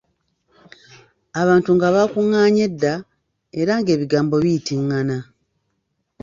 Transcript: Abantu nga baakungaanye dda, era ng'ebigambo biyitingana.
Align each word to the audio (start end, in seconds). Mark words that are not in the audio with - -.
Abantu 1.41 1.69
nga 1.75 1.87
baakungaanye 1.95 2.65
dda, 2.73 2.93
era 3.59 3.73
ng'ebigambo 3.81 4.35
biyitingana. 4.43 5.17